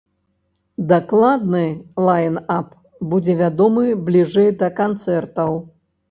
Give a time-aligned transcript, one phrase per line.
[0.91, 1.59] Дакладны
[2.07, 2.71] лайн-ап
[3.11, 5.53] будзе вядомы бліжэй да канцэртаў.